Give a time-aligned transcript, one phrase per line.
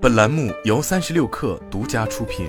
[0.00, 2.48] 本栏目由三十六氪独家出品。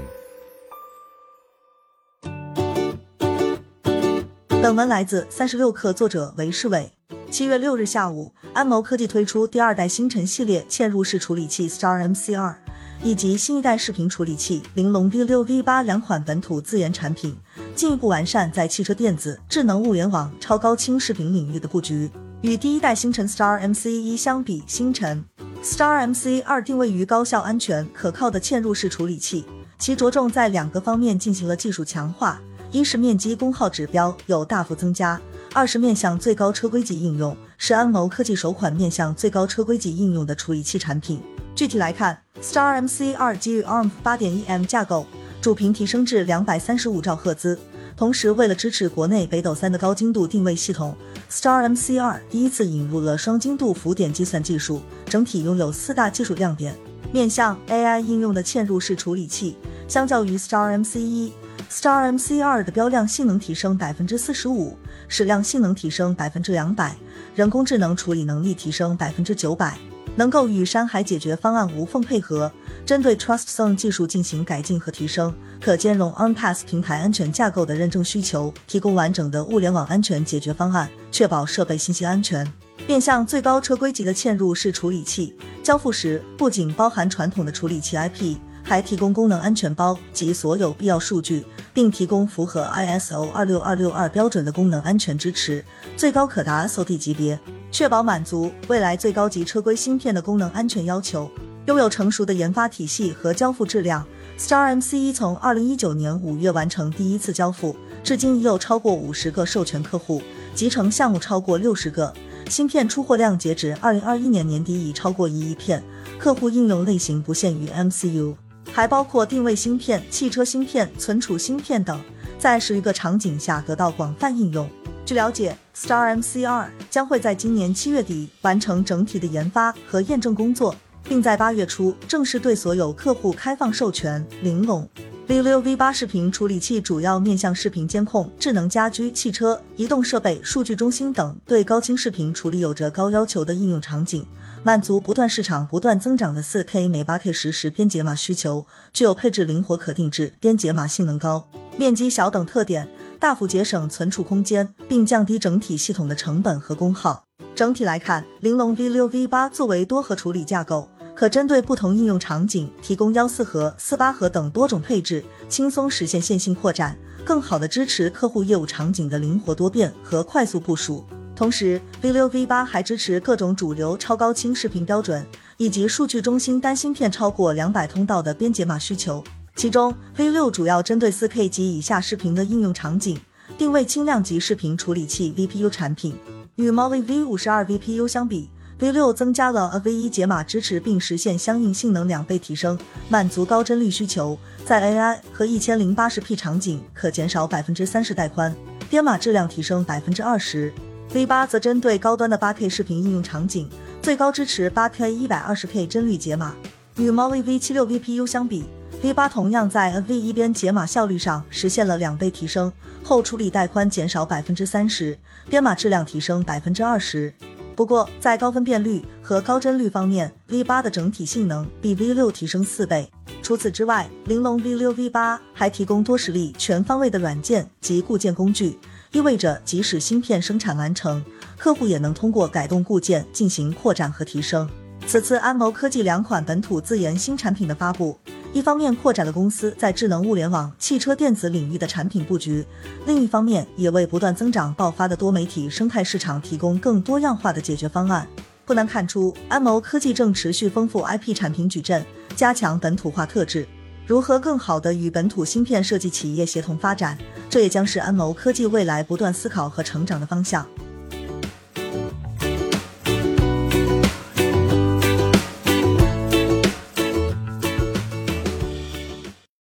[4.61, 6.91] 本文来自三十六氪，作者韦世伟。
[7.31, 12.53] 七月六日下午，安谋科技推出第二代星辰系列嵌入式处理器 Star MC2，
[13.01, 17.35] 以及新一代视频处理器玲珑 V6 V8 两款本土自研产品，
[17.73, 22.11] 进一步完善在汽车电子、智能物联网、超高清视频领域的布局。
[22.41, 25.25] 与第一代星辰 Star MC1 相比，星辰
[25.61, 29.43] Star MC2 定位于高效、安全、可靠的嵌入式处理器，
[29.77, 32.39] 其着重在两个方面进行了技术强化：
[32.71, 35.19] 一是面积功耗指标有大幅增加；
[35.53, 41.21] 二是面向最高车规级应用，是安谋科技首款面向最高车规级应用的处理器产品。
[41.53, 45.05] 具体来看，Star MC2 基于 ARM 8.1M 架构，
[45.41, 47.59] 主频提升至两百三十五兆赫兹。
[47.97, 50.95] 同时，为了支持国内北斗三的高精度定位系统
[51.29, 56.73] ，Star MC2 第一次引入了双精度浮点计算技术，整体拥有四大技术亮点。
[57.11, 66.95] 面向 AI 应用的嵌入式处理器，相较于 Star MC1，Star MC2 的标量性能提升百分之四十五，矢量性能提升百分之两百，
[67.33, 69.75] 人工智能处理能力提升百分之九百。
[70.15, 72.51] 能够与山海解决方案无缝配合，
[72.85, 82.45] 针对 TrustZone 技术进行改进和提升，可兼容 OnPass 平台安全架构的认证需求，提供完整的物联网安全解决方案，确保设备信息安全。
[82.87, 95.63] 面向最高车规级的嵌入式处理器，交付时不仅包含传统的处理器 IP，还提供功能安全包及所有必要数据，并提供符合 ISO 二六二六二标准的功能安全支持，
[95.95, 97.39] 最高可达 SOD 级别。
[97.71, 101.29] 确保满足未来最高级车规芯片的功能安全要求，
[101.67, 104.03] 拥有成熟的研发体系和交付质量。
[104.39, 110.23] Star MC1 从二零一九年五月完成第一次交付，至今已有超过五十个授权客户，
[110.55, 112.11] 集成项目超过六十个。
[112.49, 115.83] 芯片出货量截止二零二一年年底已超过一亿片，
[116.17, 118.35] 客户应用类型不限于 MCU，
[118.73, 122.01] 还包括定位芯片、汽车芯片、存储芯片等，
[122.39, 124.67] 在十余个场景下得到广泛应用。
[125.05, 134.25] 据了解，Star MCR 将会在今年七月底完成整体的研发和验证工作，并在八月初正式对所有客户开放授权。
[134.41, 134.87] 玲珑
[135.29, 144.25] V6 V8 视频处理器主要面向视频监控、智能家居、汽车、移动设备、数据中心等对高清视频处理有着高要求的应用场景，
[144.63, 151.47] 满足不断市场不断增长的 4K 每 8K 实时编解码需求，具有配置灵活可定制、编解码性能高、
[151.77, 152.89] 面积小等特点。
[153.19, 157.25] 大幅节省存储空间，并降低整体系统的成本和功耗。
[157.53, 171.03] 整体来看，玲珑 V6 V8 作为多核处理架构，可针对不同应用场景提供幺四核、四八核等多种配置，轻松实现线性扩展，更好的支持客户业务场景的灵活多变和快速部署。
[171.35, 175.25] 同时，V6 V8 还支持各种主流超高清视频标准，
[175.57, 179.21] 以及数据中心单芯片超过两百通道的编解码需求。
[179.57, 183.19] 其中，V 六主要针对 4K 及以下视频的应用场景，
[183.57, 186.15] 定位轻量级视频处理器 VPU 产品。
[186.55, 188.49] 与 Mali V 五十二 VPU 相比
[188.79, 192.79] ，V 六增加了 AV 一解码支持，并实现相应性能两倍提升，
[193.09, 194.37] 满足高帧率需求。
[194.65, 198.55] 在 AI 和一千零八十 P 场景，可减少百分之三十带宽，
[198.89, 200.73] 编码质量提升百分之二十。
[201.13, 203.67] V 八则针对高端的 8K 视频应用场景，
[204.01, 206.55] 最高支持 8K 一百二十 P 帧率解码。
[206.97, 208.65] 与 Mali V 七六 VPU 相比
[209.01, 212.71] ，V 八同样在 NV 一边解码效率上实现了两倍提升，
[213.03, 215.17] 后处理带宽减少百分之三十，
[215.49, 217.33] 编码质量提升百分之二十。
[217.79, 223.09] 不过在高分辨率和高帧率方面，V 八的整体性能比 V 六提升四倍。
[223.41, 228.77] 除此之外，玲珑 V 六 V 八还提供多实力、全方位的软件及固件工具，
[229.13, 231.23] 意味着即使芯片生产完成，
[231.57, 234.69] 客户也能通过改动固件进行扩展和提升。
[235.07, 238.19] 此次安谋科技两款本土自研新产品的发布。
[238.51, 242.65] 一方面扩展了公司在智能物联网、汽车电子领域的产品布局，
[243.05, 248.27] 另一方面也为不断增长爆发的多媒体生态市场提供更多样化的解决方案。
[248.65, 252.03] 不难看出，安谋科技正持续丰富 IP 产品矩阵，
[252.35, 253.67] 加强本土化特质。
[254.07, 257.15] 如何更好地与本土芯片设计企业协同发展，
[257.51, 260.65] 这也将是安谋科技未来不断思考和成长的方向。